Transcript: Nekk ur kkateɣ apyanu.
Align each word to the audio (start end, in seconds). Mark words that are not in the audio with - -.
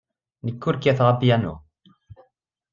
Nekk 0.45 0.61
ur 0.67 0.75
kkateɣ 0.77 1.07
apyanu. 1.13 1.55